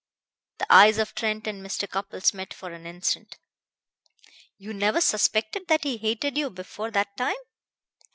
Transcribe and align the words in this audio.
The 0.57 0.65
eyes 0.73 0.97
of 0.97 1.13
Trent 1.13 1.45
and 1.45 1.63
Mr. 1.63 1.87
Cupples 1.87 2.33
met 2.33 2.55
for 2.55 2.71
an 2.71 2.87
instant. 2.87 3.37
"You 4.57 4.73
never 4.73 4.99
suspected 4.99 5.67
that 5.67 5.83
he 5.83 5.97
hated 5.97 6.39
you 6.39 6.49
before 6.49 6.89
that 6.89 7.15
time?" 7.17 7.37